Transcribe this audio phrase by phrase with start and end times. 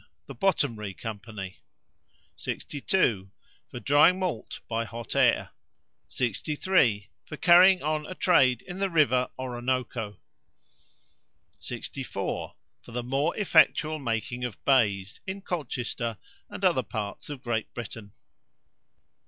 [0.25, 1.57] The Bottomry Company.
[2.35, 3.29] 62.
[3.69, 5.51] For drying malt by hot air.
[6.09, 7.11] 63.
[7.27, 10.17] For carrying on a trade in the river Oronooko.
[11.59, 12.55] 64.
[12.81, 16.17] For the more effectual making of baize, in Colchester
[16.49, 18.11] and other parts of Great Britain.